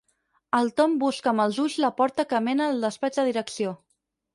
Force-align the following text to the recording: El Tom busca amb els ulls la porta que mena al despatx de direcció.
El 0.59 0.71
Tom 0.81 0.95
busca 1.03 1.31
amb 1.33 1.45
els 1.45 1.61
ulls 1.67 1.77
la 1.85 1.93
porta 2.03 2.29
que 2.35 2.43
mena 2.49 2.71
al 2.75 2.87
despatx 2.91 3.23
de 3.23 3.31
direcció. 3.33 3.81